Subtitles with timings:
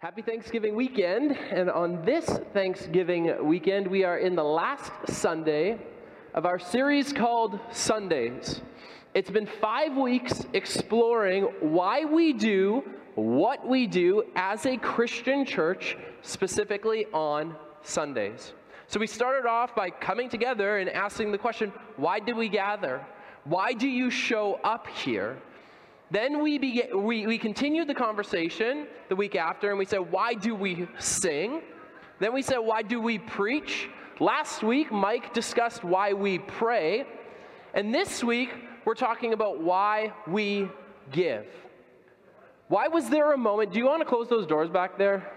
[0.00, 1.32] Happy Thanksgiving weekend.
[1.32, 5.76] And on this Thanksgiving weekend, we are in the last Sunday
[6.34, 8.60] of our series called Sundays.
[9.14, 12.84] It's been five weeks exploring why we do
[13.16, 18.52] what we do as a Christian church, specifically on Sundays.
[18.86, 23.04] So we started off by coming together and asking the question why did we gather?
[23.42, 25.38] Why do you show up here?
[26.10, 26.58] Then we,
[26.94, 31.62] we, we continued the conversation the week after and we said, Why do we sing?
[32.18, 33.88] Then we said, Why do we preach?
[34.20, 37.04] Last week, Mike discussed why we pray.
[37.74, 38.50] And this week,
[38.84, 40.68] we're talking about why we
[41.12, 41.46] give.
[42.68, 43.72] Why was there a moment?
[43.72, 45.30] Do you want to close those doors back there?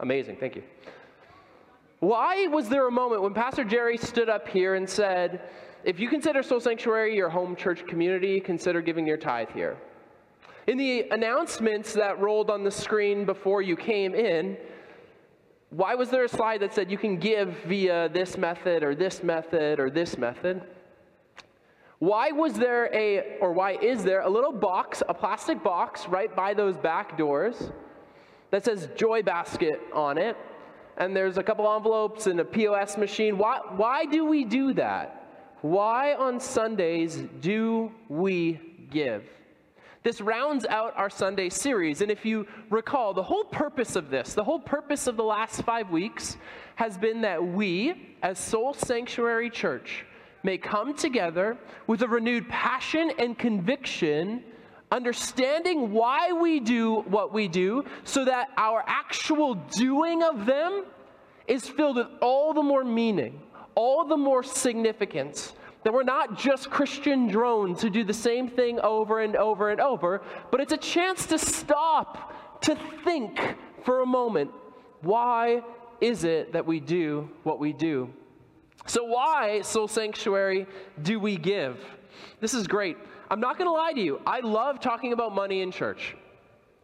[0.00, 0.62] Amazing, thank you.
[2.00, 5.40] Why was there a moment when Pastor Jerry stood up here and said,
[5.86, 9.76] if you consider Soul Sanctuary your home church community, consider giving your tithe here.
[10.66, 14.56] In the announcements that rolled on the screen before you came in,
[15.70, 19.22] why was there a slide that said you can give via this method or this
[19.22, 20.60] method or this method?
[22.00, 26.34] Why was there a, or why is there a little box, a plastic box right
[26.34, 27.70] by those back doors
[28.50, 30.36] that says Joy Basket on it?
[30.96, 33.38] And there's a couple envelopes and a POS machine.
[33.38, 35.15] Why, why do we do that?
[35.66, 39.24] Why on Sundays do we give?
[40.04, 42.02] This rounds out our Sunday series.
[42.02, 45.62] And if you recall, the whole purpose of this, the whole purpose of the last
[45.62, 46.36] five weeks,
[46.76, 50.06] has been that we, as Soul Sanctuary Church,
[50.44, 54.44] may come together with a renewed passion and conviction,
[54.92, 60.84] understanding why we do what we do, so that our actual doing of them
[61.48, 63.40] is filled with all the more meaning
[63.76, 65.52] all the more significant
[65.84, 69.80] that we're not just Christian drones who do the same thing over and over and
[69.80, 73.38] over, but it's a chance to stop, to think
[73.84, 74.50] for a moment.
[75.02, 75.62] Why
[76.00, 78.10] is it that we do what we do?
[78.86, 80.66] So, why, Soul Sanctuary,
[81.02, 81.78] do we give?
[82.40, 82.96] This is great.
[83.30, 84.20] I'm not going to lie to you.
[84.26, 86.16] I love talking about money in church.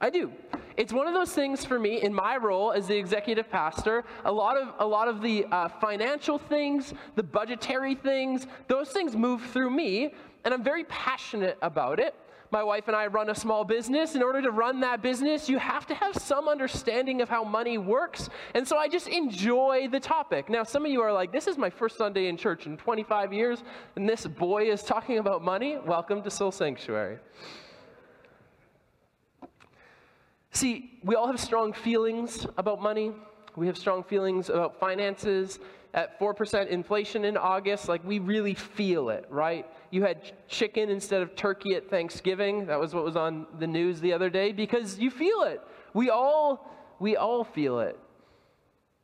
[0.03, 0.33] I do.
[0.77, 4.03] It's one of those things for me in my role as the executive pastor.
[4.25, 9.15] A lot of a lot of the uh, financial things, the budgetary things, those things
[9.15, 10.13] move through me,
[10.45, 12.17] and I'm very passionate about it.
[12.51, 14.17] My wife and I run a small business.
[14.17, 17.79] In order to run that business, you have to have some understanding of how money
[17.79, 18.29] works.
[18.55, 20.51] And so I just enjoy the topic.
[20.51, 23.33] Now, some of you are like, this is my first Sunday in church in 25
[23.33, 23.63] years,
[23.97, 25.79] and this boy is talking about money.
[25.79, 27.21] Welcome to Soul Sanctuary.
[30.53, 33.13] See, we all have strong feelings about money.
[33.57, 35.59] We have strong feelings about finances.
[35.95, 39.67] At 4% inflation in August, like we really feel it, right?
[39.91, 42.65] You had chicken instead of turkey at Thanksgiving.
[42.65, 45.61] That was what was on the news the other day because you feel it.
[45.93, 47.99] We all we all feel it.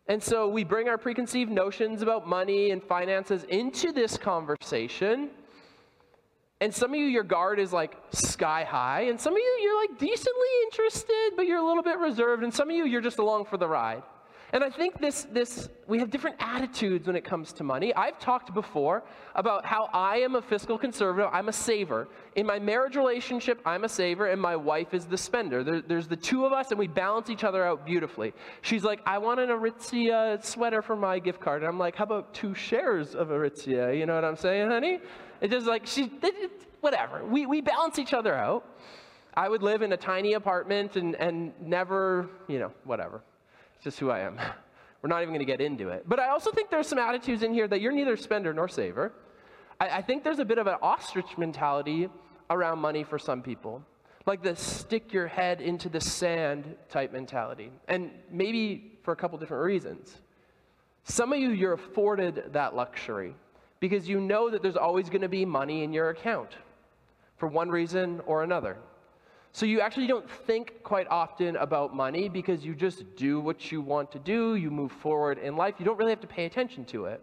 [0.06, 5.28] And so we bring our preconceived notions about money and finances into this conversation
[6.60, 9.02] and some of you, your guard is like sky high.
[9.02, 12.42] And some of you, you're like decently interested, but you're a little bit reserved.
[12.42, 14.02] And some of you, you're just along for the ride.
[14.52, 17.94] And I think this, this, we have different attitudes when it comes to money.
[17.94, 19.04] I've talked before
[19.34, 22.08] about how I am a fiscal conservative, I'm a saver.
[22.34, 25.62] In my marriage relationship, I'm a saver, and my wife is the spender.
[25.62, 28.32] There, there's the two of us, and we balance each other out beautifully.
[28.62, 31.62] She's like, I want an Aritzia sweater for my gift card.
[31.62, 33.98] And I'm like, how about two shares of Aritzia?
[33.98, 35.00] You know what I'm saying, honey?
[35.40, 36.10] It's just like, she,
[36.80, 37.24] whatever.
[37.24, 38.64] We, we balance each other out.
[39.34, 43.22] I would live in a tiny apartment and, and never, you know, whatever.
[43.76, 44.38] It's just who I am.
[45.02, 46.08] We're not even going to get into it.
[46.08, 49.12] But I also think there's some attitudes in here that you're neither spender nor saver.
[49.80, 52.08] I, I think there's a bit of an ostrich mentality
[52.50, 53.82] around money for some people,
[54.26, 57.70] like the stick your head into the sand type mentality.
[57.86, 60.20] And maybe for a couple different reasons.
[61.04, 63.34] Some of you, you're afforded that luxury
[63.80, 66.50] because you know that there's always going to be money in your account
[67.36, 68.76] for one reason or another.
[69.52, 73.80] So you actually don't think quite often about money because you just do what you
[73.80, 76.84] want to do, you move forward in life, you don't really have to pay attention
[76.86, 77.22] to it.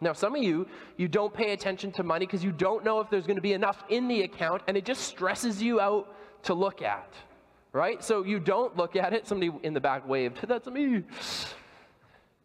[0.00, 0.66] Now, some of you,
[0.96, 3.52] you don't pay attention to money because you don't know if there's going to be
[3.52, 7.14] enough in the account and it just stresses you out to look at,
[7.72, 8.02] right?
[8.02, 9.26] So you don't look at it.
[9.26, 11.04] Somebody in the back waved, that's me.
[11.06, 11.54] It's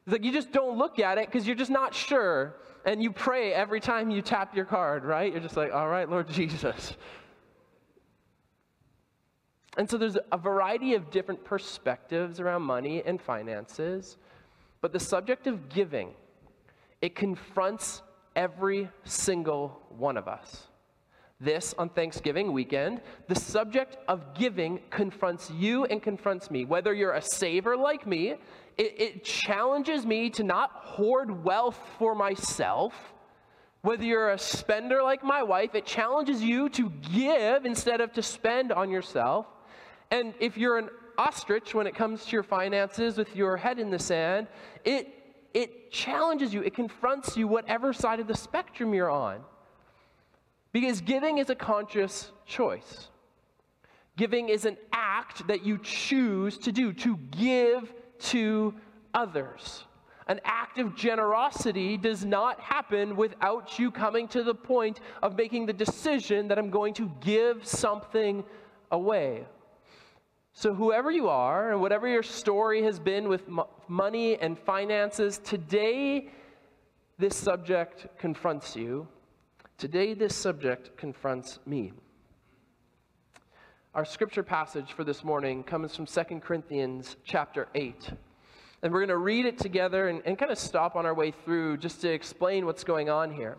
[0.05, 2.55] like you just don't look at it because you're just not sure
[2.85, 5.31] and you pray every time you tap your card, right?
[5.31, 6.95] You're just like, all right, Lord Jesus.
[9.77, 14.17] And so there's a variety of different perspectives around money and finances,
[14.81, 16.13] but the subject of giving,
[17.01, 18.01] it confronts
[18.35, 20.67] every single one of us.
[21.41, 26.65] this on Thanksgiving weekend, the subject of giving confronts you and confronts me.
[26.65, 28.35] Whether you're a saver like me,
[28.79, 32.93] it, it, challenges me to not hoard wealth for myself.
[33.81, 38.23] Whether you're a spender like my wife, it challenges you to give instead of to
[38.23, 39.47] spend on yourself.
[40.11, 43.89] And if you're an ostrich when it comes to your finances with your head in
[43.89, 44.47] the sand,
[44.85, 45.09] it,
[45.53, 49.41] it challenges you, it confronts you, whatever side of the spectrum you're on.
[50.71, 53.09] Because giving is a conscious choice.
[54.15, 58.73] Giving is an act that you choose to do, to give to
[59.13, 59.85] others.
[60.27, 65.65] An act of generosity does not happen without you coming to the point of making
[65.65, 68.43] the decision that I'm going to give something
[68.91, 69.45] away.
[70.53, 73.43] So, whoever you are, and whatever your story has been with
[73.87, 76.29] money and finances, today
[77.17, 79.07] this subject confronts you
[79.79, 81.93] Today, this subject confronts me.
[83.99, 88.11] Our scripture passage for this morning comes from 2 Corinthians chapter 8.
[88.81, 91.31] And we're going to read it together and, and kind of stop on our way
[91.31, 93.57] through just to explain what's going on here.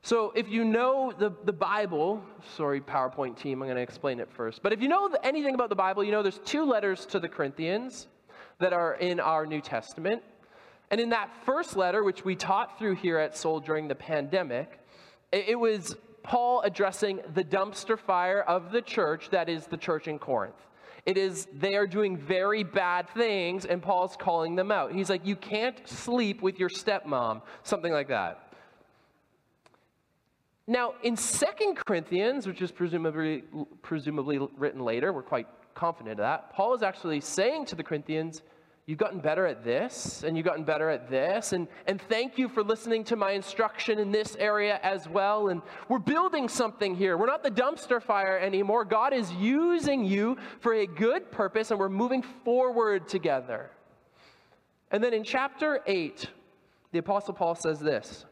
[0.00, 2.24] So, if you know the, the Bible,
[2.56, 4.62] sorry, PowerPoint team, I'm going to explain it first.
[4.62, 7.28] But if you know anything about the Bible, you know there's two letters to the
[7.28, 8.08] Corinthians
[8.60, 10.22] that are in our New Testament.
[10.90, 14.80] And in that first letter, which we taught through here at Soul during the pandemic,
[15.30, 20.18] it was Paul addressing the dumpster fire of the church that is the church in
[20.18, 20.56] Corinth.
[21.06, 24.92] It is they are doing very bad things, and Paul's calling them out.
[24.92, 28.52] He's like, You can't sleep with your stepmom, something like that.
[30.66, 33.42] Now, in Second Corinthians, which is presumably,
[33.80, 38.42] presumably written later, we're quite confident of that, Paul is actually saying to the Corinthians,
[38.88, 42.48] You've gotten better at this, and you've gotten better at this, and, and thank you
[42.48, 45.48] for listening to my instruction in this area as well.
[45.48, 47.18] And we're building something here.
[47.18, 48.86] We're not the dumpster fire anymore.
[48.86, 53.70] God is using you for a good purpose, and we're moving forward together.
[54.90, 56.26] And then in chapter 8,
[56.92, 58.24] the Apostle Paul says this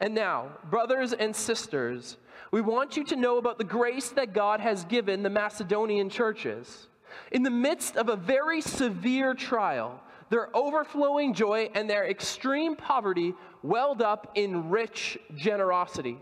[0.00, 2.16] And now, brothers and sisters,
[2.50, 6.88] we want you to know about the grace that God has given the Macedonian churches.
[7.32, 10.00] In the midst of a very severe trial,
[10.30, 16.18] their overflowing joy and their extreme poverty welled up in rich generosity.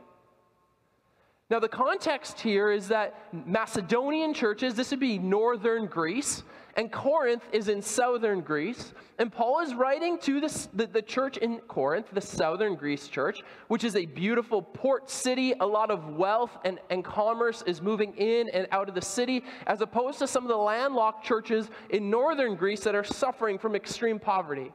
[1.50, 6.44] Now, the context here is that Macedonian churches, this would be northern Greece,
[6.75, 8.95] and Corinth is in southern Greece.
[9.19, 13.43] And Paul is writing to this, the, the church in Corinth, the southern Greece church,
[13.69, 15.53] which is a beautiful port city.
[15.61, 19.45] A lot of wealth and, and commerce is moving in and out of the city,
[19.67, 23.77] as opposed to some of the landlocked churches in northern Greece that are suffering from
[23.77, 24.73] extreme poverty.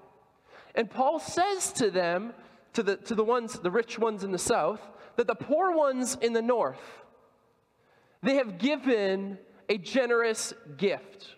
[0.76, 2.34] And Paul says to them,
[2.74, 4.82] to the, to the ones, the rich ones in the south,
[5.16, 7.02] that the poor ones in the north,
[8.22, 11.37] they have given a generous gift.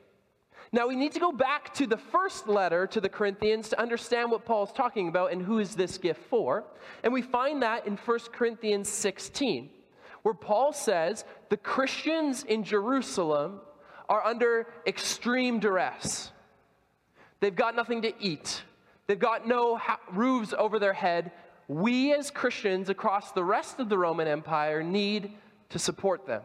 [0.72, 4.30] Now, we need to go back to the first letter to the Corinthians to understand
[4.30, 6.64] what Paul's talking about and who is this gift for.
[7.04, 9.72] And we find that in 1 Corinthians 16,
[10.22, 13.62] where Paul says the Christians in Jerusalem
[14.08, 16.32] are under extreme duress.
[17.40, 18.64] They've got nothing to eat,
[19.08, 21.32] they've got no ha- roofs over their head,
[21.68, 25.34] we as Christians across the rest of the Roman Empire need
[25.70, 26.42] to support them.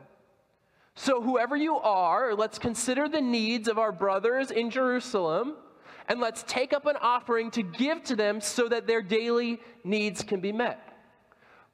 [0.97, 5.55] So, whoever you are, let's consider the needs of our brothers in Jerusalem
[6.09, 10.23] and let's take up an offering to give to them so that their daily needs
[10.23, 10.91] can be met.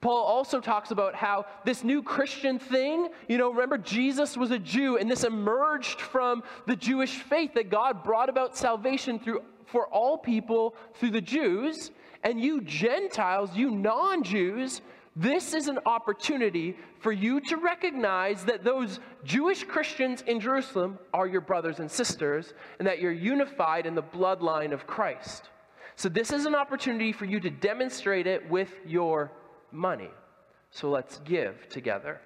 [0.01, 4.59] Paul also talks about how this new Christian thing, you know, remember Jesus was a
[4.59, 9.87] Jew and this emerged from the Jewish faith that God brought about salvation through for
[9.89, 11.91] all people through the Jews.
[12.23, 14.81] And you Gentiles, you non Jews,
[15.17, 21.27] this is an opportunity for you to recognize that those Jewish Christians in Jerusalem are
[21.27, 25.51] your brothers and sisters, and that you're unified in the bloodline of Christ.
[25.97, 29.33] So, this is an opportunity for you to demonstrate it with your
[29.73, 30.11] money.
[30.71, 32.21] So, let's give together.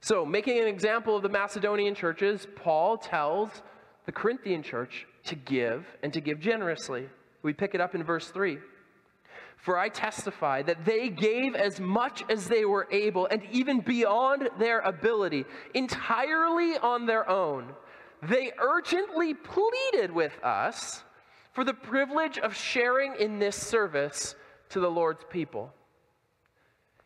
[0.00, 3.62] So, making an example of the Macedonian churches, Paul tells
[4.04, 7.08] the Corinthian church to give and to give generously.
[7.42, 8.58] We pick it up in verse 3.
[9.60, 14.48] For I testify that they gave as much as they were able, and even beyond
[14.58, 17.74] their ability, entirely on their own.
[18.22, 21.02] They urgently pleaded with us
[21.52, 24.34] for the privilege of sharing in this service
[24.70, 25.74] to the Lord's people.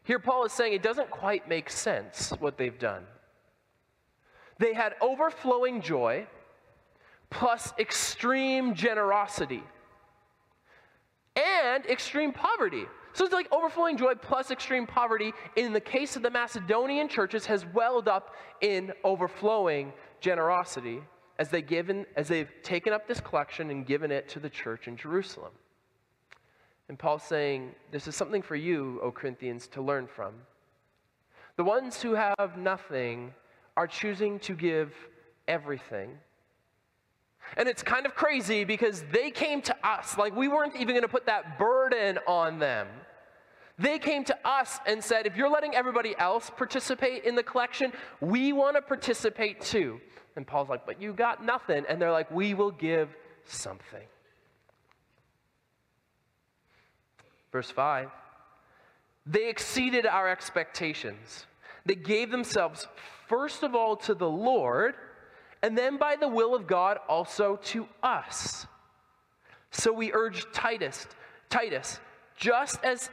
[0.04, 3.04] Here, Paul is saying it doesn't quite make sense what they've done.
[4.58, 6.26] They had overflowing joy
[7.30, 9.64] plus extreme generosity
[11.36, 12.86] and extreme poverty.
[13.12, 17.46] So it's like overflowing joy plus extreme poverty, in the case of the Macedonian churches,
[17.46, 21.00] has welled up in overflowing generosity
[21.38, 24.88] as, they given, as they've taken up this collection and given it to the church
[24.88, 25.52] in Jerusalem.
[26.88, 30.34] And Paul's saying, This is something for you, O Corinthians, to learn from.
[31.56, 33.32] The ones who have nothing
[33.76, 34.92] are choosing to give
[35.48, 36.18] everything.
[37.56, 41.02] And it's kind of crazy because they came to us, like we weren't even going
[41.02, 42.88] to put that burden on them.
[43.78, 47.92] They came to us and said, if you're letting everybody else participate in the collection,
[48.20, 50.00] we want to participate too.
[50.36, 51.84] And Paul's like, but you got nothing.
[51.88, 53.08] And they're like, we will give
[53.44, 54.02] something.
[57.50, 58.10] Verse 5
[59.26, 61.46] They exceeded our expectations.
[61.86, 62.86] They gave themselves,
[63.28, 64.94] first of all, to the Lord,
[65.64, 68.66] and then by the will of God, also to us.
[69.70, 71.06] So we urge Titus,
[71.48, 72.00] Titus,
[72.36, 73.08] just as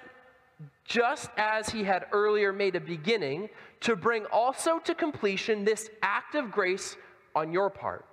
[0.84, 3.48] just as he had earlier made a beginning,
[3.80, 6.98] to bring also to completion this act of grace
[7.38, 8.06] on your part.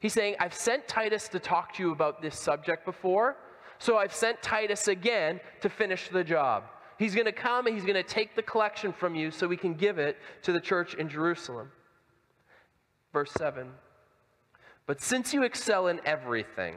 [0.00, 3.36] He's saying, I've sent Titus to talk to you about this subject before,
[3.78, 6.64] so I've sent Titus again to finish the job.
[6.98, 9.58] He's going to come and he's going to take the collection from you so we
[9.58, 11.70] can give it to the church in Jerusalem.
[13.12, 13.70] Verse 7
[14.86, 16.76] But since you excel in everything,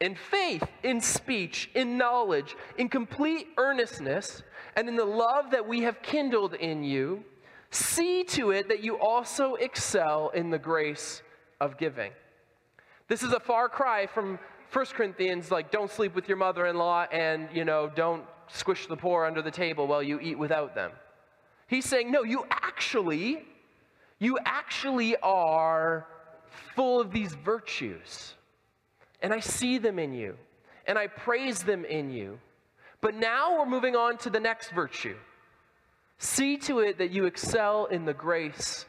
[0.00, 4.42] in faith, in speech, in knowledge, in complete earnestness,
[4.76, 7.24] and in the love that we have kindled in you,
[7.70, 11.22] see to it that you also excel in the grace
[11.60, 12.12] of giving.
[13.08, 14.38] This is a far cry from
[14.72, 18.86] 1 Corinthians, like, don't sleep with your mother in law and, you know, don't squish
[18.86, 20.90] the poor under the table while you eat without them.
[21.68, 23.44] He's saying, no, you actually,
[24.18, 26.06] you actually are
[26.74, 28.34] full of these virtues.
[29.22, 30.36] And I see them in you,
[30.86, 32.38] and I praise them in you.
[33.00, 35.16] But now we're moving on to the next virtue.
[36.18, 38.86] See to it that you excel in the grace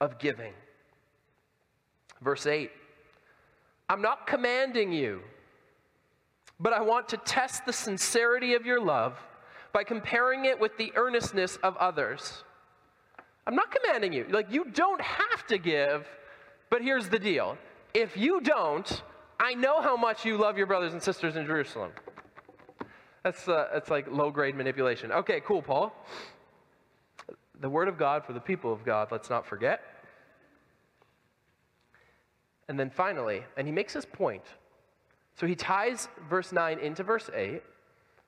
[0.00, 0.52] of giving.
[2.20, 2.70] Verse 8
[3.88, 5.22] I'm not commanding you,
[6.58, 9.16] but I want to test the sincerity of your love
[9.72, 12.44] by comparing it with the earnestness of others.
[13.46, 14.26] I'm not commanding you.
[14.28, 16.06] Like, you don't have to give,
[16.68, 17.56] but here's the deal.
[17.94, 19.02] If you don't,
[19.38, 21.92] I know how much you love your brothers and sisters in Jerusalem.
[23.22, 25.12] That's, uh, that's like low grade manipulation.
[25.12, 25.92] Okay, cool, Paul.
[27.60, 29.80] The word of God for the people of God, let's not forget.
[32.68, 34.44] And then finally, and he makes his point.
[35.34, 37.62] So he ties verse 9 into verse 8.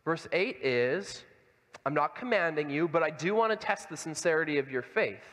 [0.04, 1.24] Verse 8 is
[1.84, 5.24] I'm not commanding you, but I do want to test the sincerity of your faith.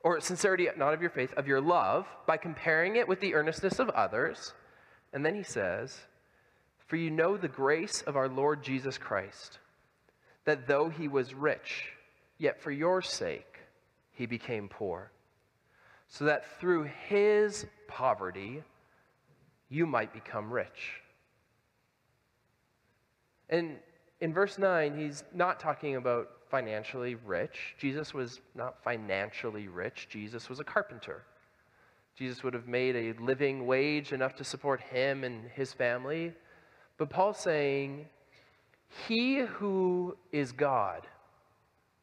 [0.00, 3.78] Or sincerity, not of your faith, of your love, by comparing it with the earnestness
[3.78, 4.52] of others.
[5.12, 5.98] And then he says,
[6.86, 9.58] For you know the grace of our Lord Jesus Christ,
[10.44, 11.86] that though he was rich,
[12.38, 13.58] yet for your sake
[14.12, 15.10] he became poor
[16.08, 18.62] so that through his poverty
[19.68, 21.02] you might become rich.
[23.48, 23.76] And
[24.20, 27.74] in verse 9, he's not talking about financially rich.
[27.78, 31.22] Jesus was not financially rich, Jesus was a carpenter.
[32.16, 36.32] Jesus would have made a living wage enough to support him and his family.
[36.96, 38.06] But Paul's saying,
[39.06, 41.06] He who is God,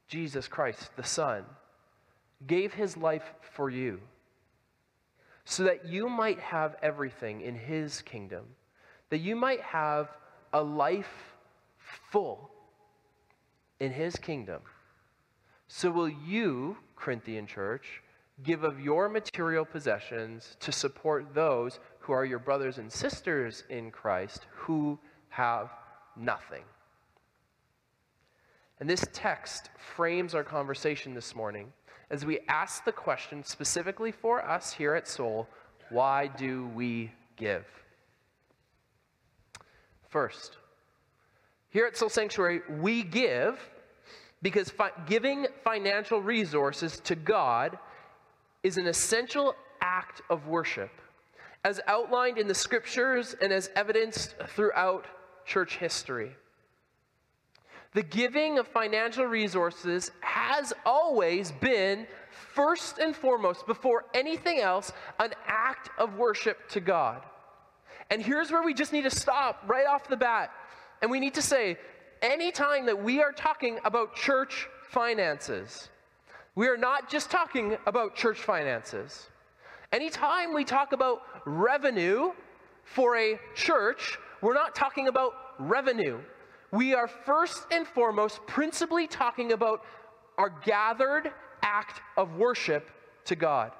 [0.07, 1.45] Jesus Christ, the Son,
[2.45, 3.99] gave his life for you
[5.45, 8.45] so that you might have everything in his kingdom,
[9.09, 10.09] that you might have
[10.53, 11.32] a life
[12.11, 12.49] full
[13.79, 14.61] in his kingdom.
[15.67, 18.01] So, will you, Corinthian church,
[18.43, 23.91] give of your material possessions to support those who are your brothers and sisters in
[23.91, 25.69] Christ who have
[26.15, 26.63] nothing?
[28.79, 31.71] And this text frames our conversation this morning
[32.09, 35.47] as we ask the question specifically for us here at Soul
[35.89, 37.65] why do we give?
[40.09, 40.57] First,
[41.73, 43.59] here at Soul Sanctuary, we give
[44.43, 47.79] because fi- giving financial resources to God
[48.61, 50.91] is an essential act of worship,
[51.63, 55.07] as outlined in the scriptures and as evidenced throughout
[55.45, 56.35] church history.
[57.93, 62.05] The giving of financial resources has always been,
[62.53, 67.23] first and foremost, before anything else, an act of worship to God.
[68.11, 70.51] And here's where we just need to stop right off the bat.
[71.03, 71.77] And we need to say,
[72.21, 75.89] anytime that we are talking about church finances,
[76.55, 79.27] we are not just talking about church finances.
[79.91, 82.31] Anytime we talk about revenue
[82.85, 86.19] for a church, we're not talking about revenue.
[86.71, 89.83] we are first and foremost principally talking about
[90.37, 92.89] our gathered act of worship
[93.25, 93.73] to God.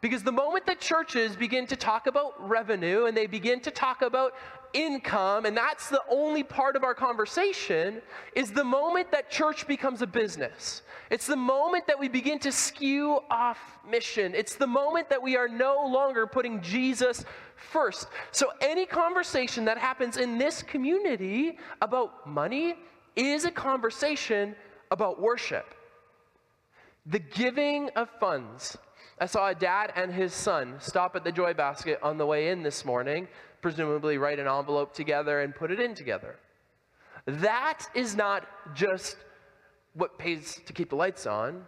[0.00, 4.02] Because the moment that churches begin to talk about revenue and they begin to talk
[4.02, 4.34] about
[4.72, 8.00] income, and that's the only part of our conversation,
[8.34, 10.82] is the moment that church becomes a business.
[11.10, 13.58] It's the moment that we begin to skew off
[13.88, 14.34] mission.
[14.34, 17.24] It's the moment that we are no longer putting Jesus
[17.56, 18.08] first.
[18.32, 22.76] So, any conversation that happens in this community about money
[23.14, 24.54] is a conversation
[24.90, 25.74] about worship.
[27.06, 28.76] The giving of funds.
[29.18, 32.48] I saw a dad and his son stop at the Joy Basket on the way
[32.48, 33.28] in this morning,
[33.60, 36.36] presumably write an envelope together and put it in together.
[37.26, 39.16] That is not just
[39.94, 41.66] what pays to keep the lights on.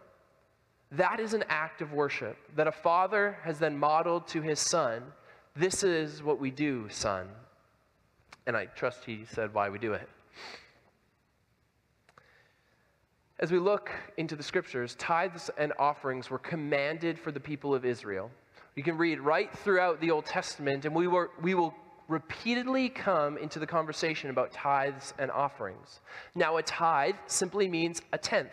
[0.93, 5.03] That is an act of worship that a father has then modeled to his son.
[5.57, 7.29] This is what we do, son.
[8.47, 10.09] And I trust he said why we do it.
[13.41, 17.85] As we look into the scriptures, tithes and offerings were commanded for the people of
[17.85, 18.31] Israel.
[18.79, 21.75] You can read right throughout the Old Testament, and we, were, we will
[22.07, 25.99] repeatedly come into the conversation about tithes and offerings.
[26.37, 28.53] Now, a tithe simply means a tenth.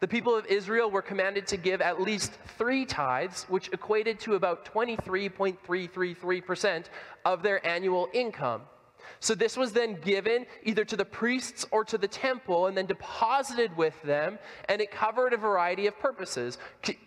[0.00, 4.34] The people of Israel were commanded to give at least three tithes, which equated to
[4.34, 6.86] about 23.333%
[7.24, 8.62] of their annual income.
[9.18, 12.86] So this was then given either to the priests or to the temple and then
[12.86, 14.38] deposited with them,
[14.68, 16.58] and it covered a variety of purposes.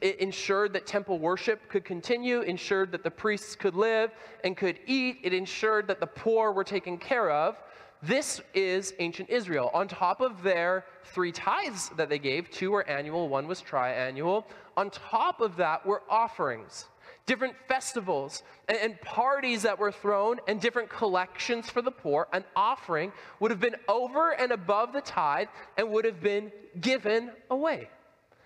[0.01, 4.11] It ensured that temple worship could continue, ensured that the priests could live
[4.43, 7.57] and could eat, it ensured that the poor were taken care of.
[8.01, 9.71] This is ancient Israel.
[9.73, 14.43] On top of their three tithes that they gave, two were annual, one was triannual.
[14.75, 16.89] On top of that were offerings
[17.25, 22.43] different festivals and, and, parties that were thrown, and different collections for the poor, an
[22.55, 26.51] offering would have been over and above the tithe and would have been
[26.81, 27.89] given away.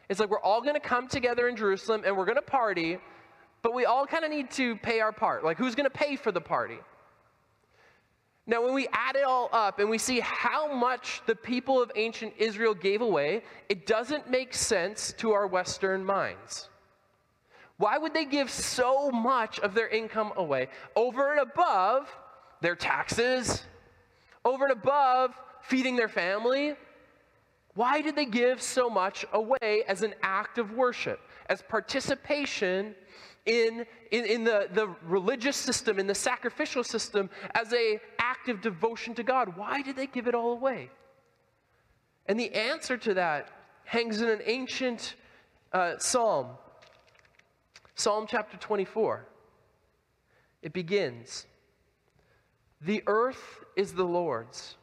[0.10, 2.98] It's like we're all going to come together in Jerusalem and we're going to party,
[3.62, 5.43] but we all kind of need to pay our part.
[5.43, 6.77] Like, who's going to pay for the party?
[8.50, 11.92] Now, when we add it all up and we see how much the people of
[11.98, 16.70] ancient Israel gave away, it doesn't make sense to our Western minds.
[17.77, 20.70] Why would they give so much of their income away?
[20.96, 22.09] Over and above
[22.61, 23.63] their taxes,
[24.44, 26.74] over and above feeding their family.
[27.75, 32.96] Why did they give so much away as an act of worship, as participation
[33.46, 38.61] in, in, in the, the religious system, in the sacrificial system, as a act of
[38.61, 39.55] devotion to God?
[39.55, 40.90] Why did they give it all away?
[42.25, 43.50] And the answer to that
[43.85, 45.13] hangs in an ancient
[45.72, 46.48] uh, psalm
[47.98, 49.25] Psalm chapter 24.
[50.62, 51.48] It begins
[52.81, 54.75] The earth is the Lord's,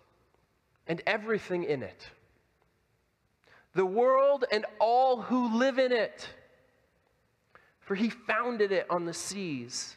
[0.88, 2.08] and everything in it,
[3.72, 6.28] the world and all who live in it.
[7.78, 9.96] For he founded it on the seas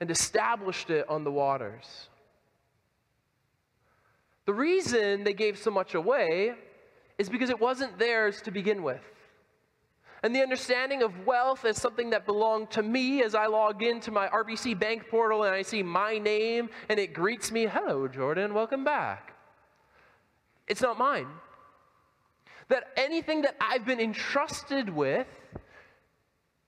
[0.00, 2.08] and established it on the waters.
[4.44, 6.54] The reason they gave so much away
[7.16, 9.00] is because it wasn't theirs to begin with.
[10.22, 14.10] And the understanding of wealth as something that belonged to me as I log into
[14.10, 18.52] my RBC bank portal and I see my name and it greets me, hello, Jordan,
[18.52, 19.34] welcome back.
[20.66, 21.28] It's not mine.
[22.68, 25.28] That anything that I've been entrusted with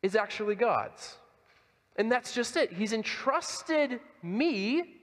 [0.03, 1.17] is actually God's.
[1.97, 2.73] And that's just it.
[2.73, 5.00] He's entrusted me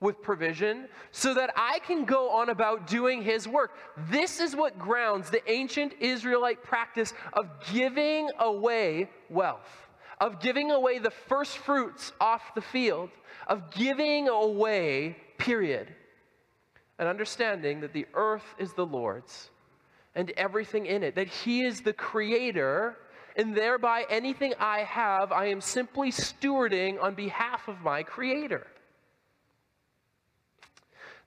[0.00, 3.72] with provision so that I can go on about doing his work.
[4.10, 9.88] This is what grounds the ancient Israelite practice of giving away wealth,
[10.20, 13.10] of giving away the first fruits off the field,
[13.46, 15.88] of giving away, period.
[16.98, 19.50] And understanding that the earth is the Lord's
[20.14, 22.96] and everything in it, that he is the creator.
[23.36, 28.66] And thereby, anything I have, I am simply stewarding on behalf of my Creator.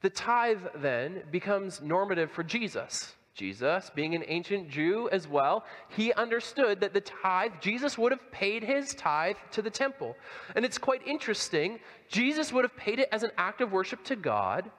[0.02, 3.16] The tithe then becomes normative for Jesus.
[3.34, 8.32] Jesus, being an ancient Jew as well, he understood that the tithe, Jesus would have
[8.32, 10.18] paid his tithe to the temple.
[10.56, 11.80] And it's quite interesting.
[12.10, 14.70] Jesus would have paid it as an act of worship to God,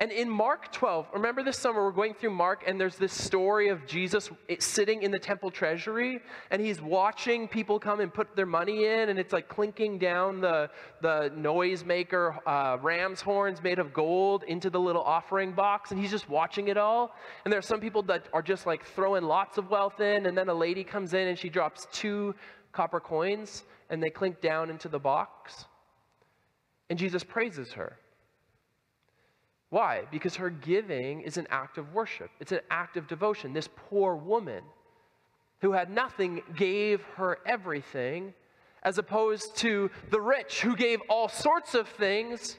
[0.00, 3.68] and in Mark 12, remember this summer we're going through Mark, and there's this story
[3.68, 8.46] of Jesus sitting in the temple treasury, and he's watching people come and put their
[8.46, 10.70] money in, and it's like clinking down the,
[11.02, 16.10] the noisemaker uh, ram's horns made of gold into the little offering box, and he's
[16.10, 17.14] just watching it all.
[17.44, 20.36] And there are some people that are just like throwing lots of wealth in, and
[20.36, 22.34] then a lady comes in and she drops two
[22.72, 25.66] copper coins, and they clink down into the box.
[26.88, 27.98] And Jesus praises her.
[29.70, 30.02] Why?
[30.10, 33.52] Because her giving is an act of worship, it's an act of devotion.
[33.52, 34.62] This poor woman
[35.60, 38.34] who had nothing gave her everything,
[38.82, 42.56] as opposed to the rich who gave all sorts of things.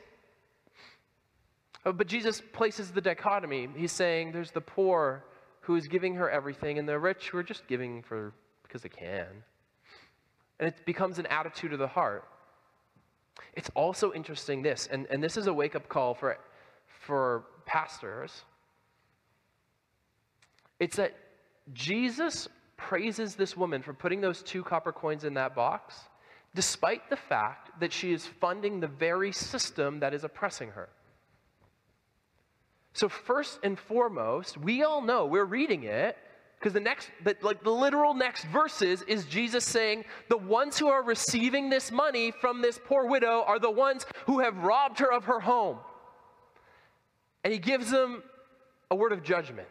[1.86, 3.68] Oh, but Jesus places the dichotomy.
[3.76, 5.26] He's saying there's the poor
[5.62, 8.90] who is giving her everything, and the rich who are just giving for because they
[8.90, 9.28] can.
[10.60, 12.24] And it becomes an attitude of the heart.
[13.54, 16.38] It's also interesting this, and, and this is a wake up call for,
[17.02, 18.44] for pastors.
[20.80, 21.16] It's that
[21.74, 25.96] Jesus praises this woman for putting those two copper coins in that box,
[26.56, 30.90] despite the fact that she is funding the very system that is oppressing her.
[32.94, 36.18] So, first and foremost, we all know, we're reading it,
[36.60, 40.88] because the next, the, like the literal next verses is Jesus saying, the ones who
[40.90, 45.12] are receiving this money from this poor widow are the ones who have robbed her
[45.12, 45.80] of her home.
[47.44, 48.24] And he gives them
[48.90, 49.68] a word of judgment.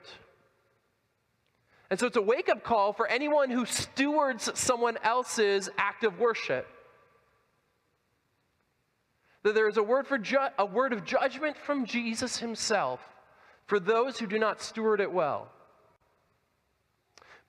[1.91, 6.19] And so it's a wake up call for anyone who stewards someone else's act of
[6.19, 6.67] worship.
[9.43, 13.01] That there is a word, for ju- a word of judgment from Jesus himself
[13.67, 15.51] for those who do not steward it well.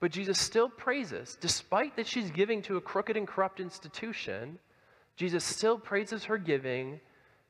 [0.00, 4.58] But Jesus still praises, despite that she's giving to a crooked and corrupt institution,
[5.16, 6.98] Jesus still praises her giving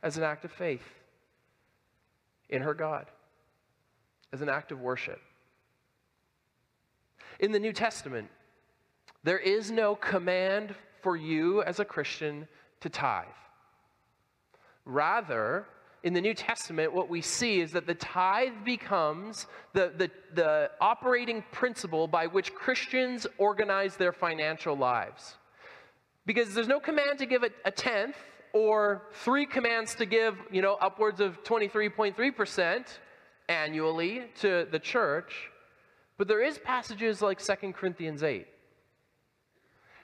[0.03, 0.83] as an act of faith
[2.53, 3.07] in her God,
[4.33, 5.21] as an act of worship.
[7.41, 8.29] In the New Testament,
[9.25, 12.47] there is no command for you as a Christian
[12.81, 13.27] to tithe.
[14.85, 15.67] Rather,
[16.03, 20.71] in the New Testament, what we see is that the tithe becomes the, the, the
[20.81, 25.37] operating principle by which Christians organize their financial lives.
[26.27, 28.17] Because there's no command to give a, a tenth
[28.53, 32.85] or three commands to give, you know, upwards of 23.3%
[33.49, 35.51] annually to the church.
[36.19, 38.47] But there is passages like 2 Corinthians 8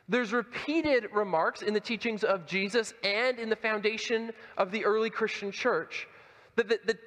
[0.08, 5.10] there's repeated remarks in the teachings of Jesus and in the foundation of the early
[5.10, 6.08] Christian church
[6.56, 6.98] that, that, that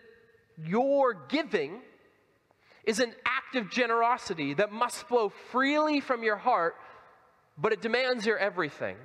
[0.63, 1.81] your giving
[2.83, 6.75] is an act of generosity that must flow freely from your heart,
[7.57, 8.95] but it demands your everything.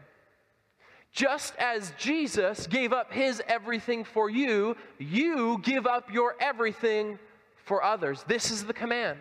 [1.17, 7.19] Just as Jesus gave up his everything for you, you give up your everything
[7.65, 8.23] for others.
[8.29, 9.21] This is the command.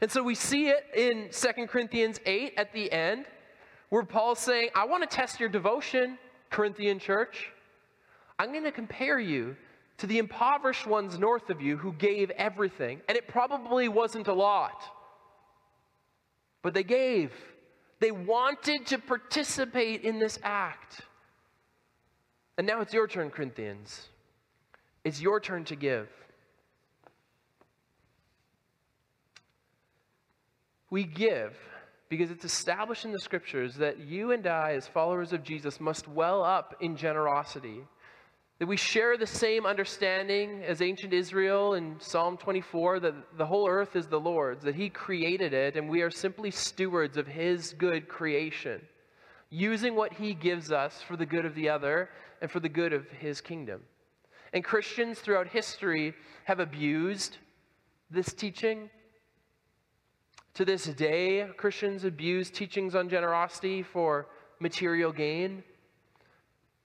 [0.00, 3.26] And so we see it in 2 Corinthians 8 at the end,
[3.88, 6.16] where Paul's saying, I want to test your devotion,
[6.48, 7.50] Corinthian church.
[8.38, 9.56] I'm going to compare you
[9.98, 13.00] to the impoverished ones north of you who gave everything.
[13.08, 14.80] And it probably wasn't a lot,
[16.62, 17.32] but they gave.
[18.04, 21.00] They wanted to participate in this act.
[22.58, 24.08] And now it's your turn, Corinthians.
[25.04, 26.10] It's your turn to give.
[30.90, 31.56] We give
[32.10, 36.06] because it's established in the scriptures that you and I, as followers of Jesus, must
[36.06, 37.84] well up in generosity.
[38.60, 43.68] That we share the same understanding as ancient Israel in Psalm 24 that the whole
[43.68, 47.74] earth is the Lord's, that He created it, and we are simply stewards of His
[47.74, 48.80] good creation,
[49.50, 52.92] using what He gives us for the good of the other and for the good
[52.92, 53.82] of His kingdom.
[54.52, 56.14] And Christians throughout history
[56.44, 57.38] have abused
[58.08, 58.88] this teaching
[60.54, 64.28] to this day, Christians abuse teachings on generosity for
[64.60, 65.64] material gain,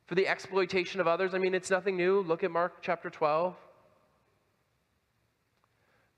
[0.09, 1.35] for the exploitation of others.
[1.35, 2.21] I mean, it's nothing new.
[2.21, 3.55] Look at Mark chapter 12.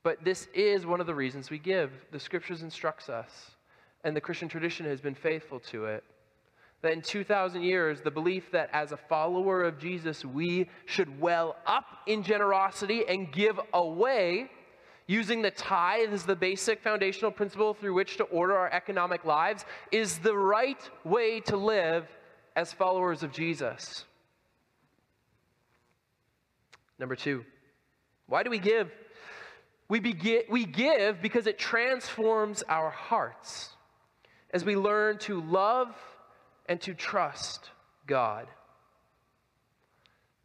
[0.01, 1.91] But this is one of the reasons we give.
[2.11, 3.51] The scriptures instructs us,
[4.05, 6.05] and the Christian tradition has been faithful to it.
[6.83, 11.57] That in 2,000 years, the belief that as a follower of Jesus, we should well
[11.67, 14.49] up in generosity and give away
[15.05, 19.65] using the tithe as the basic foundational principle through which to order our economic lives
[19.91, 22.07] is the right way to live
[22.55, 24.05] as followers of Jesus.
[26.99, 27.45] Number two,
[28.27, 28.91] why do we give?
[29.89, 33.69] We, begin, we give because it transforms our hearts
[34.53, 35.95] as we learn to love
[36.69, 37.69] and to trust
[38.07, 38.47] God.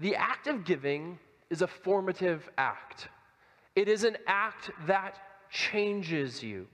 [0.00, 1.18] The act of giving
[1.50, 3.08] is a formative act.
[3.74, 5.16] It is an act that
[5.50, 6.66] changes you.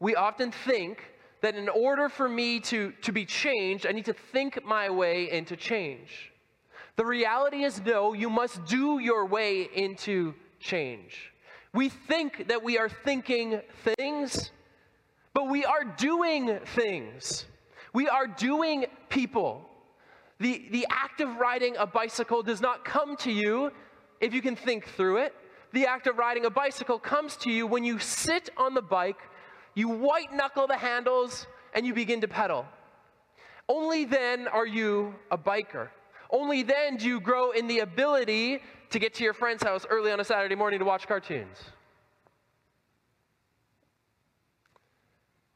[0.00, 1.02] We often think
[1.44, 5.30] that in order for me to, to be changed, I need to think my way
[5.30, 6.32] into change.
[6.96, 11.34] The reality is no, you must do your way into change.
[11.74, 13.60] We think that we are thinking
[13.98, 14.52] things,
[15.34, 17.44] but we are doing things.
[17.92, 19.68] We are doing people.
[20.40, 23.70] The, the act of riding a bicycle does not come to you
[24.18, 25.34] if you can think through it.
[25.72, 29.18] The act of riding a bicycle comes to you when you sit on the bike,
[29.74, 32.66] you white knuckle the handles, and you begin to pedal.
[33.68, 35.88] Only then are you a biker.
[36.30, 38.60] Only then do you grow in the ability
[38.90, 41.58] to get to your friend's house early on a Saturday morning to watch cartoons.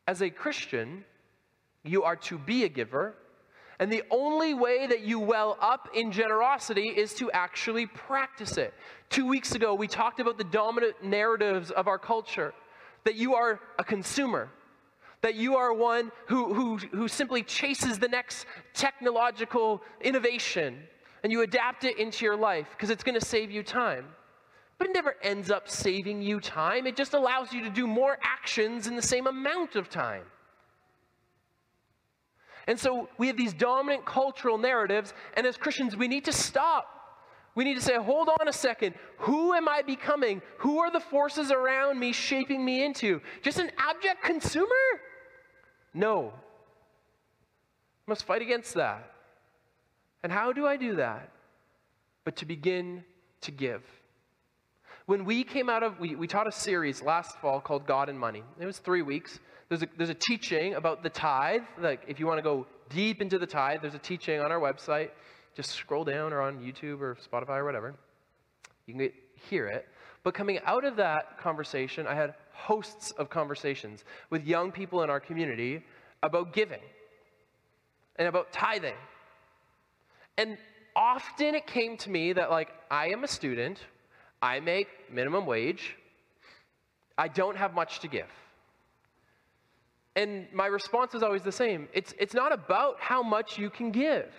[0.07, 1.05] As a Christian,
[1.85, 3.15] you are to be a giver,
[3.79, 8.75] and the only way that you well up in generosity is to actually practice it.
[9.11, 12.55] Two weeks ago, we talked about the dominant narratives of our culture
[13.05, 14.51] that you are a consumer,
[15.23, 20.79] that you are one who, who, who simply chases the next technological innovation
[21.23, 24.07] and you adapt it into your life because it's going to save you time.
[24.79, 28.19] But it never ends up saving you time, it just allows you to do more
[28.23, 30.23] actions in the same amount of time.
[32.69, 36.98] And so we have these dominant cultural narratives, and as Christians, we need to stop.
[37.59, 38.95] We need to say, hold on a second.
[39.17, 40.43] Who am I becoming?
[40.59, 43.21] Who are the forces around me shaping me into?
[43.43, 44.69] Just an abject consumer?
[45.93, 46.33] No.
[46.37, 49.13] I must fight against that.
[50.23, 51.33] And how do I do that?
[52.23, 53.03] But to begin
[53.41, 53.83] to give.
[55.07, 58.17] When we came out of, we, we taught a series last fall called God and
[58.17, 58.45] Money.
[58.61, 59.41] It was three weeks.
[59.69, 61.63] There's a, there's a teaching about the tithe.
[61.81, 64.61] Like, if you want to go deep into the tithe, there's a teaching on our
[64.61, 65.11] website.
[65.59, 67.97] Just scroll down or on YouTube or Spotify or whatever.
[68.87, 69.15] You can get,
[69.51, 69.89] hear it.
[70.23, 75.11] But coming out of that conversation, I had hosts of conversations with young people in
[75.11, 75.85] our community
[76.23, 76.79] about giving
[78.15, 78.95] and about tithing.
[80.37, 80.59] And
[80.95, 83.81] often it came to me that, like, I am a student,
[84.41, 85.97] I make minimum wage,
[87.19, 88.31] I don't have much to give.
[90.15, 93.91] And my response is always the same it's, it's not about how much you can
[93.91, 94.33] give.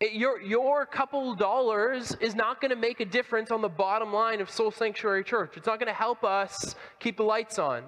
[0.00, 4.40] Your, your couple dollars is not going to make a difference on the bottom line
[4.40, 5.58] of Soul Sanctuary Church.
[5.58, 7.84] It's not going to help us keep the lights on.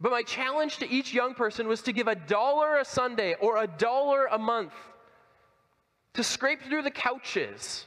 [0.00, 3.62] But my challenge to each young person was to give a dollar a Sunday or
[3.62, 4.72] a dollar a month
[6.14, 7.86] to scrape through the couches,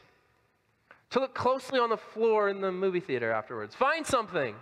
[1.09, 3.73] to look closely on the floor in the movie theater afterwards.
[3.73, 4.55] Find something.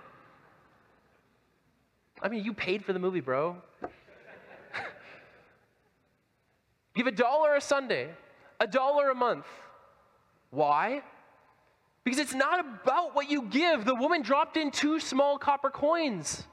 [2.21, 3.57] I mean, you paid for the movie, bro.
[6.95, 8.09] Give a dollar a Sunday,
[8.59, 9.45] a dollar a month.
[10.51, 11.01] Why?
[12.03, 13.85] Because it's not about what you give.
[13.85, 16.43] The woman dropped in two small copper coins.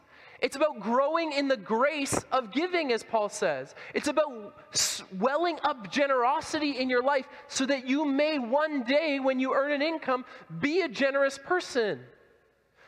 [0.40, 3.74] It's about growing in the grace of giving, as Paul says.
[3.92, 9.38] It's about swelling up generosity in your life so that you may one day, when
[9.38, 10.24] you earn an income,
[10.60, 12.00] be a generous person.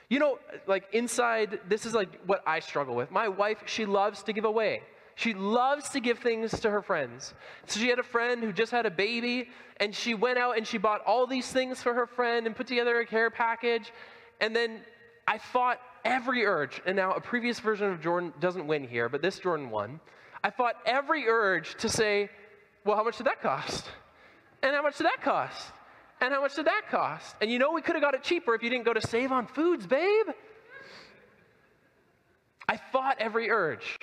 [0.09, 3.11] You know, like inside, this is like what I struggle with.
[3.11, 4.83] My wife, she loves to give away.
[5.15, 7.35] She loves to give things to her friends.
[7.67, 10.67] So she had a friend who just had a baby, and she went out and
[10.67, 13.93] she bought all these things for her friend and put together a care package.
[14.41, 14.81] And then
[15.27, 19.23] I fought every urge, and now a previous version of Jordan doesn't win here, but
[19.23, 20.01] this Jordan won.
[20.43, 22.29] I fought every urge to say,
[22.85, 23.87] well, how much did that cost?
[24.63, 25.73] And how much did that cost?
[26.21, 27.37] And how much did that cost?
[27.41, 29.33] And you know we could have got it cheaper if you didn't go to Save
[29.33, 30.27] on Foods, babe.
[32.69, 33.99] I fought every urge.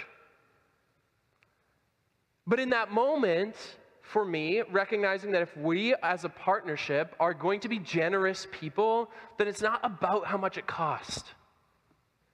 [2.50, 3.56] But in that moment,
[4.02, 9.12] for me, recognizing that if we as a partnership are going to be generous people,
[9.38, 11.36] then it's not about how much it costs.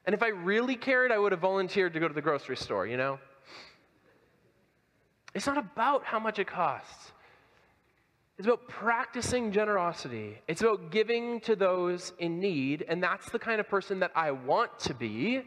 [0.05, 2.87] And if I really cared, I would have volunteered to go to the grocery store,
[2.87, 3.19] you know?
[5.33, 7.11] It's not about how much it costs.
[8.37, 10.37] It's about practicing generosity.
[10.47, 14.31] It's about giving to those in need, and that's the kind of person that I
[14.31, 15.43] want to be.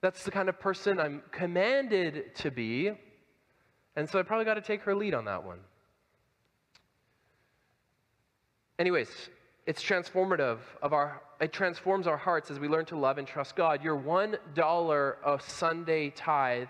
[0.00, 2.92] That's the kind of person I'm commanded to be.
[3.96, 5.58] And so I probably got to take her lead on that one.
[8.78, 9.10] Anyways,
[9.66, 13.56] it's transformative of our it transforms our hearts as we learn to love and trust
[13.56, 13.82] God.
[13.82, 16.68] Your one dollar of Sunday tithe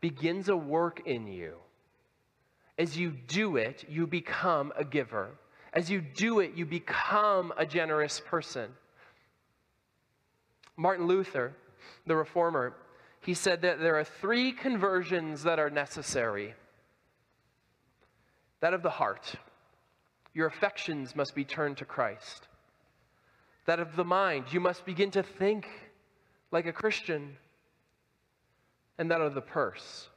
[0.00, 1.54] begins a work in you.
[2.78, 5.30] As you do it, you become a giver.
[5.72, 8.70] As you do it, you become a generous person.
[10.76, 11.54] Martin Luther
[12.06, 12.74] the reformer,
[13.20, 16.54] he said that there are three conversions that are necessary
[18.60, 19.34] that of the heart,
[20.34, 22.46] your affections must be turned to Christ.
[23.66, 25.66] That of the mind, you must begin to think
[26.50, 27.36] like a Christian.
[28.98, 30.08] And that of the purse,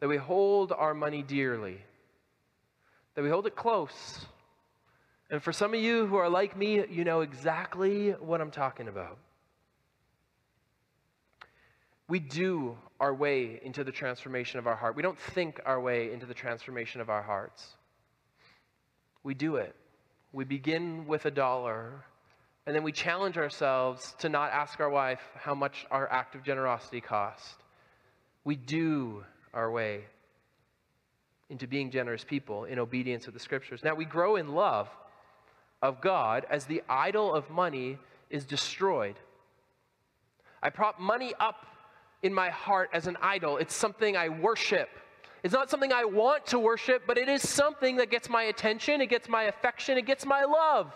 [0.00, 1.78] that we hold our money dearly,
[3.14, 4.24] that we hold it close.
[5.28, 8.88] And for some of you who are like me, you know exactly what I'm talking
[8.88, 9.18] about.
[12.08, 14.94] We do our way into the transformation of our heart.
[14.94, 17.66] We don't think our way into the transformation of our hearts.
[19.22, 19.74] We do it.
[20.32, 22.04] We begin with a dollar,
[22.66, 26.42] and then we challenge ourselves to not ask our wife how much our act of
[26.42, 27.62] generosity cost.
[28.44, 30.04] We do our way
[31.48, 33.82] into being generous people in obedience to the scriptures.
[33.82, 34.88] Now, we grow in love
[35.80, 39.16] of God as the idol of money is destroyed.
[40.62, 41.66] I prop money up
[42.24, 43.58] in my heart as an idol.
[43.58, 44.88] It's something I worship.
[45.44, 49.02] It's not something I want to worship, but it is something that gets my attention,
[49.02, 50.90] it gets my affection, it gets my love.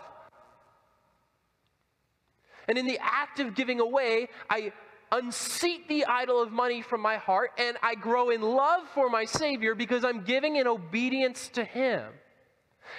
[2.67, 4.73] And in the act of giving away, I
[5.11, 9.25] unseat the idol of money from my heart and I grow in love for my
[9.25, 12.05] Savior because I'm giving in obedience to Him.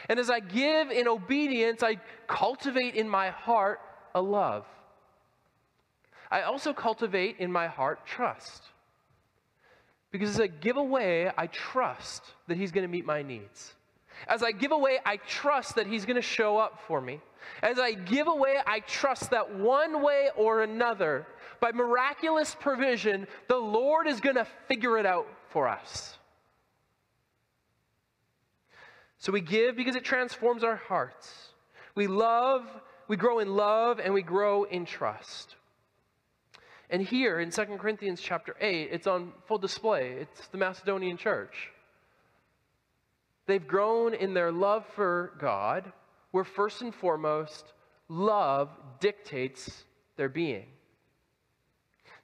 [0.08, 1.96] And as I give in obedience, I
[2.28, 3.80] cultivate in my heart
[4.14, 4.66] a love.
[6.30, 8.62] I also cultivate in my heart trust.
[10.10, 13.74] Because as I give away, I trust that He's going to meet my needs.
[14.26, 17.20] As I give away, I trust that He's going to show up for me.
[17.62, 21.26] As I give away, I trust that one way or another,
[21.60, 26.16] by miraculous provision, the Lord is going to figure it out for us.
[29.18, 31.30] So we give because it transforms our hearts.
[31.94, 32.64] We love,
[33.08, 35.56] we grow in love, and we grow in trust.
[36.90, 40.16] And here in 2 Corinthians chapter 8, it's on full display.
[40.20, 41.70] It's the Macedonian church.
[43.46, 45.92] They've grown in their love for God,
[46.32, 47.72] where first and foremost,
[48.08, 49.84] love dictates
[50.16, 50.66] their being.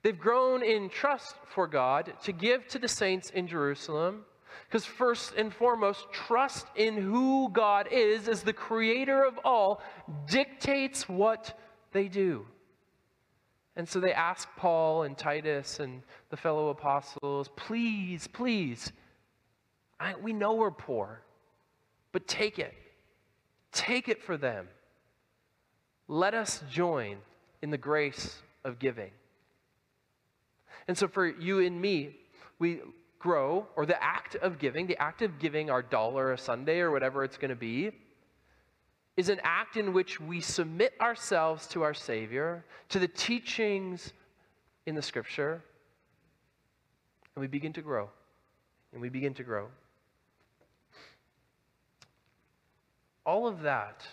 [0.02, 4.24] They've grown in trust for God to give to the saints in Jerusalem,
[4.68, 9.81] because first and foremost, trust in who God is as the creator of all
[10.29, 11.57] dictates what
[11.92, 12.46] they do.
[13.77, 18.91] And so they ask Paul and Titus and the fellow apostles, please, please,
[20.01, 21.21] I, we know we're poor,
[22.12, 22.73] but take it.
[23.73, 24.69] Take it for them.
[26.09, 27.19] Let us join
[27.61, 29.11] in the grace of giving.
[30.89, 32.17] And so for you and me,
[32.59, 32.81] we
[33.19, 36.91] grow, or the act of giving, the act of giving our dollar a Sunday or
[36.91, 37.91] whatever it's going to be,
[39.16, 44.12] is an act in which we submit ourselves to our Savior, to the teachings
[44.85, 45.62] in the Scripture,
[47.35, 48.09] and we begin to grow.
[48.92, 49.68] And we begin to grow.
[53.26, 54.07] All of that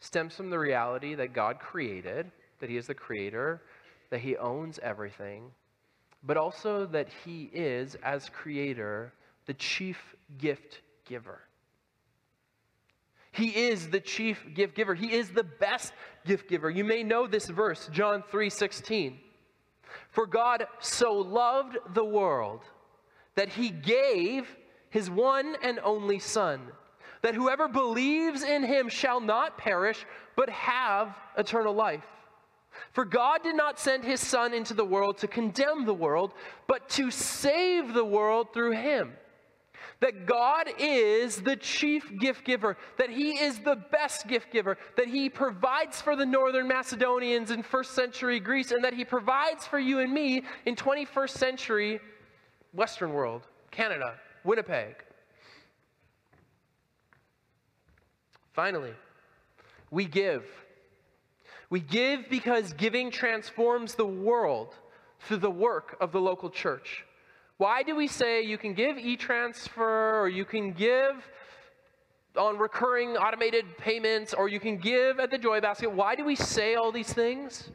[0.00, 3.62] stems from the reality that God created, that He is the creator,
[4.10, 5.44] that He owns everything,
[6.22, 9.12] but also that He is, as creator,
[9.46, 11.40] the chief gift giver.
[13.32, 14.94] He is the chief gift giver.
[14.94, 15.92] He is the best
[16.26, 16.70] gift giver.
[16.70, 19.18] You may know this verse, John 3 16.
[20.10, 22.60] For God so loved the world
[23.34, 24.56] that he gave
[24.90, 26.60] his one and only Son,
[27.22, 32.06] that whoever believes in him shall not perish, but have eternal life.
[32.92, 36.32] For God did not send his Son into the world to condemn the world,
[36.66, 39.12] but to save the world through him
[40.00, 45.08] that God is the chief gift giver, that He is the best gift giver, that
[45.08, 49.78] He provides for the northern Macedonians in first century Greece, and that He provides for
[49.78, 52.00] you and me in 21st century
[52.72, 54.96] Western world, Canada, Winnipeg.
[58.52, 58.94] Finally,
[59.90, 60.44] we give.
[61.70, 64.74] We give because giving transforms the world
[65.20, 67.04] through the work of the local church.
[67.58, 71.28] Why do we say you can give e transfer or you can give
[72.36, 75.90] on recurring automated payments or you can give at the Joy Basket?
[75.90, 77.68] Why do we say all these things?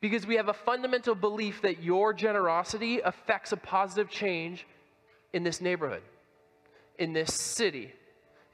[0.00, 4.66] Because we have a fundamental belief that your generosity affects a positive change
[5.34, 6.02] in this neighborhood,
[6.98, 7.92] in this city,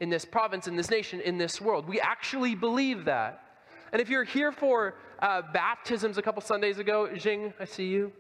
[0.01, 1.87] in this province, in this nation, in this world.
[1.87, 3.41] We actually believe that.
[3.93, 8.13] And if you're here for uh, baptisms a couple Sundays ago, Jing, I see you.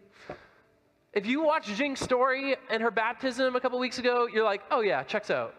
[1.13, 4.81] If you watch Jing's story and her baptism a couple weeks ago, you're like, oh
[4.81, 5.55] yeah, checks out.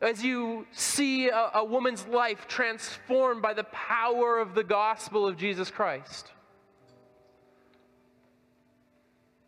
[0.00, 5.36] As you see a, a woman's life transformed by the power of the gospel of
[5.36, 6.32] Jesus Christ,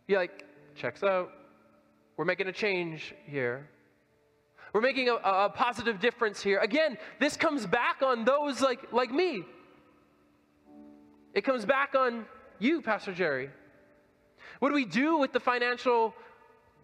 [0.07, 0.45] you're like,
[0.75, 1.31] checks out.
[2.17, 3.67] We're making a change here.
[4.73, 6.59] We're making a, a, positive difference here.
[6.59, 9.43] Again, this comes back on those like, like me.
[11.33, 12.25] It comes back on
[12.59, 13.49] you, Pastor Jerry.
[14.59, 16.13] What do we do with the financial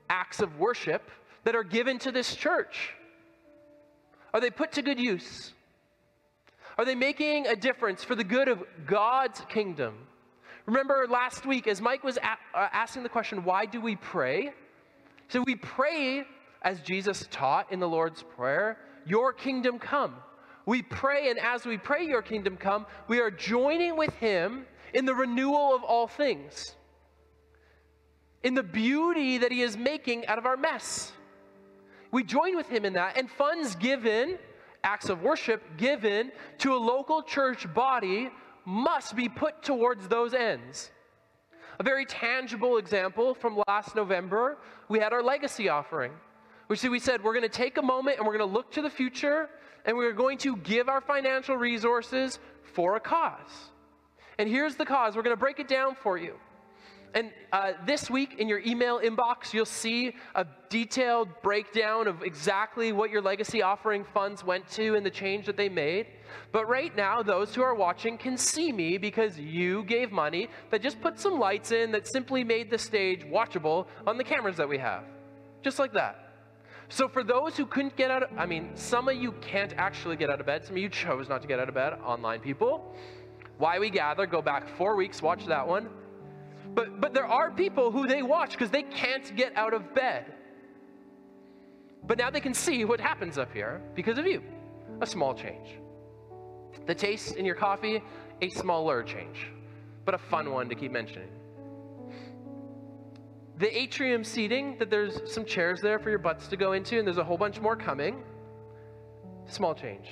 [0.09, 1.09] acts of worship
[1.43, 2.91] that are given to this church?
[4.33, 5.53] Are they put to good use?
[6.77, 10.07] Are they making a difference for the good of God's kingdom,
[10.65, 14.53] Remember last week, as Mike was uh, asking the question, why do we pray?
[15.27, 16.23] So we pray
[16.61, 20.15] as Jesus taught in the Lord's Prayer, Your kingdom come.
[20.65, 25.05] We pray, and as we pray, Your kingdom come, we are joining with Him in
[25.05, 26.75] the renewal of all things,
[28.43, 31.11] in the beauty that He is making out of our mess.
[32.11, 34.37] We join with Him in that, and funds given,
[34.83, 38.29] acts of worship given to a local church body
[38.65, 40.91] must be put towards those ends.
[41.79, 44.57] A very tangible example from last November,
[44.89, 46.11] we had our legacy offering,
[46.67, 48.81] which we said we're going to take a moment and we're going to look to
[48.81, 49.49] the future
[49.85, 53.71] and we're going to give our financial resources for a cause.
[54.37, 55.15] And here's the cause.
[55.15, 56.35] We're going to break it down for you.
[57.13, 62.91] And uh, this week in your email inbox, you'll see a detailed breakdown of exactly
[62.91, 66.07] what your legacy offering funds went to and the change that they made.
[66.51, 70.81] But right now, those who are watching can see me because you gave money that
[70.81, 74.67] just put some lights in that simply made the stage watchable on the cameras that
[74.67, 75.03] we have.
[75.61, 76.19] Just like that.
[76.89, 80.15] So for those who couldn't get out of, I mean, some of you can't actually
[80.15, 80.65] get out of bed.
[80.65, 82.95] Some of you chose not to get out of bed, online people.
[83.59, 85.89] Why We Gather, go back four weeks, watch that one.
[86.73, 90.25] But, but there are people who they watch because they can't get out of bed.
[92.05, 94.41] But now they can see what happens up here because of you.
[95.01, 95.79] A small change.
[96.85, 98.01] The taste in your coffee,
[98.41, 99.47] a smaller change,
[100.05, 101.29] but a fun one to keep mentioning.
[103.59, 107.07] The atrium seating, that there's some chairs there for your butts to go into, and
[107.07, 108.23] there's a whole bunch more coming.
[109.45, 110.09] Small change.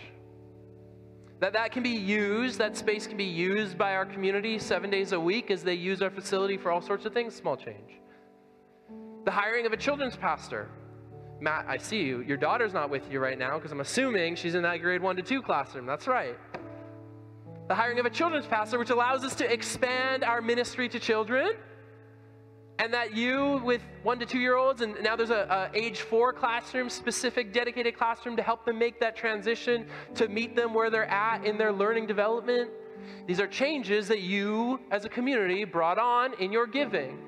[1.42, 5.12] That that can be used, that space can be used by our community seven days
[5.12, 8.00] a week as they use our facility for all sorts of things, small change.
[9.26, 10.70] The hiring of a children's pastor.
[11.40, 12.22] Matt, I see you.
[12.22, 15.16] Your daughter's not with you right now because I'm assuming she's in that grade one
[15.16, 15.88] to two classroom.
[15.88, 16.38] That's right.
[17.68, 21.54] The hiring of a children's pastor, which allows us to expand our ministry to children
[22.82, 26.02] and that you with one to two year olds and now there's a, a, age
[26.02, 30.90] four classroom specific dedicated classroom to help them make that transition to meet them where
[30.90, 32.72] they're at in their learning development.
[33.28, 37.20] These are changes that you as a community brought on in your giving.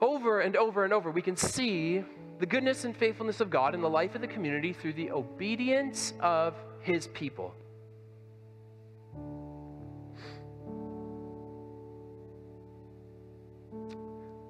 [0.00, 2.04] Over and over and over we can see
[2.38, 6.12] the goodness and faithfulness of god in the life of the community through the obedience
[6.20, 7.56] of his people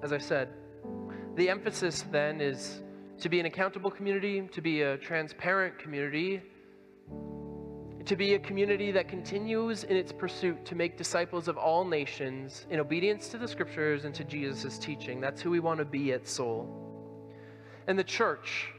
[0.03, 0.49] as I said.
[1.35, 2.81] The emphasis then is
[3.19, 6.41] to be an accountable community, to be a transparent community,
[8.05, 12.65] to be a community that continues in its pursuit to make disciples of all nations
[12.69, 15.21] in obedience to the scriptures and to Jesus' teaching.
[15.21, 16.67] That's who we want to be at Soul.
[17.87, 18.69] And the church,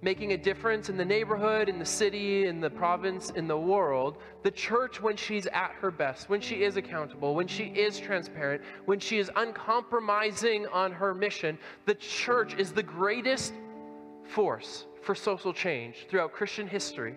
[0.00, 4.18] making a difference in the neighborhood, in the city, in the province, in the world,
[4.42, 8.62] the church, when she's at her best, when she is accountable, when she is transparent,
[8.84, 13.52] when she is uncompromising on her mission, the church is the greatest
[14.24, 17.16] force for social change throughout Christian history.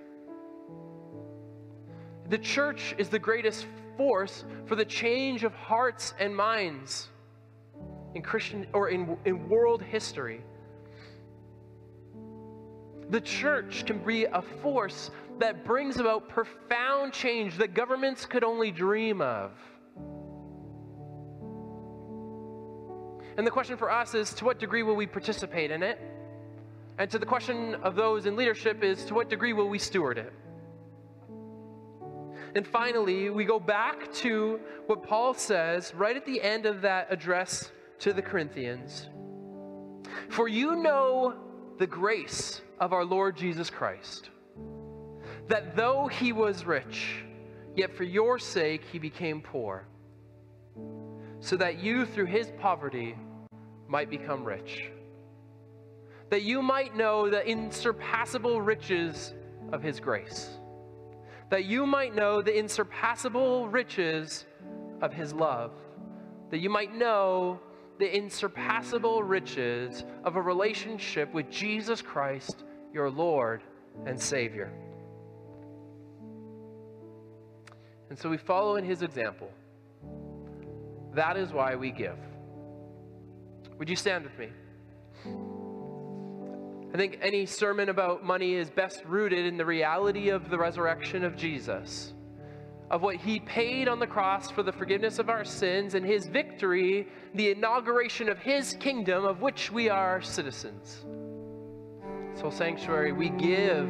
[2.30, 3.68] The church is the greatest
[3.98, 7.10] force for the change of hearts and minds
[8.16, 10.42] in Christian or in, in world history
[13.12, 18.72] the church can be a force that brings about profound change that governments could only
[18.72, 19.52] dream of.
[23.38, 26.00] And the question for us is to what degree will we participate in it?
[26.98, 30.18] And to the question of those in leadership is to what degree will we steward
[30.18, 30.34] it?
[32.56, 37.08] And finally, we go back to what Paul says right at the end of that
[37.10, 39.10] address to the Corinthians.
[40.30, 41.36] For you know
[41.82, 44.30] the grace of our Lord Jesus Christ,
[45.48, 47.24] that though he was rich,
[47.76, 49.88] yet for your sake he became poor,
[51.40, 53.16] so that you through his poverty
[53.88, 54.92] might become rich.
[56.30, 59.34] That you might know the insurpassable riches
[59.72, 60.52] of his grace.
[61.50, 64.46] That you might know the insurpassable riches
[65.02, 65.72] of his love.
[66.52, 67.60] That you might know
[68.02, 73.62] the insurpassable riches of a relationship with Jesus Christ your Lord
[74.08, 74.72] and Savior.
[78.10, 79.52] And so we follow in his example.
[81.14, 82.18] That is why we give.
[83.78, 84.50] Would you stand with me?
[86.96, 91.24] I think any sermon about money is best rooted in the reality of the resurrection
[91.24, 92.14] of Jesus,
[92.92, 96.28] of what he paid on the cross for the forgiveness of our sins and his
[96.28, 101.06] victory, the inauguration of his kingdom of which we are citizens.
[102.36, 103.90] Soul Sanctuary, we give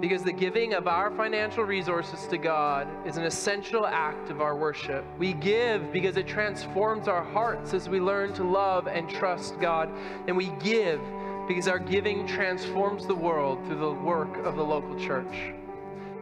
[0.00, 4.56] Because the giving of our financial resources to God is an essential act of our
[4.56, 5.04] worship.
[5.18, 9.90] We give because it transforms our hearts as we learn to love and trust God.
[10.26, 11.02] And we give
[11.46, 15.52] because our giving transforms the world through the work of the local church.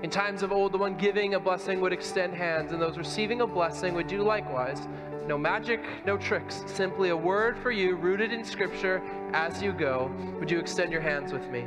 [0.02, 3.40] In times of old, the one giving a blessing would extend hands, and those receiving
[3.40, 4.86] a blessing would do likewise.
[5.26, 10.10] No magic, no tricks, simply a word for you rooted in Scripture as you go.
[10.38, 11.66] Would you extend your hands with me?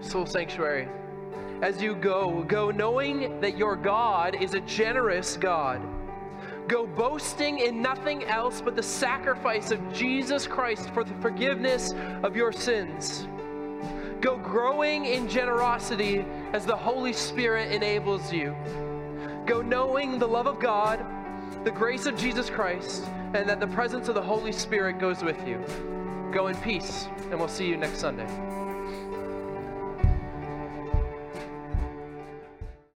[0.00, 0.88] Soul Sanctuary,
[1.62, 5.80] as you go, go knowing that your God is a generous God.
[6.68, 12.36] Go boasting in nothing else but the sacrifice of Jesus Christ for the forgiveness of
[12.36, 13.26] your sins.
[14.22, 18.54] Go growing in generosity as the Holy Spirit enables you.
[19.46, 21.04] Go knowing the love of God,
[21.64, 23.04] the grace of Jesus Christ,
[23.34, 25.60] and that the presence of the Holy Spirit goes with you.
[26.32, 28.28] Go in peace, and we'll see you next Sunday.